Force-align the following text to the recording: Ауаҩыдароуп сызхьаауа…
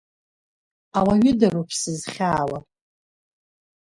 Ауаҩыдароуп 0.99 1.69
сызхьаауа… 1.79 2.59